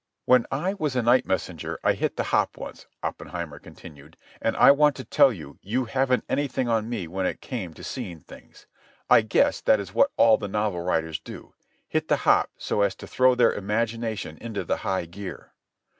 [0.25, 4.17] "When I was a night messenger I hit the hop once," Oppenheimer continued.
[4.41, 7.83] "And I want to tell you you haven't anything on me when it came to
[7.83, 8.65] seeing things.
[9.11, 13.05] I guess that is what all the novel writers do—hit the hop so as to
[13.05, 15.53] throw their imagination into the high gear."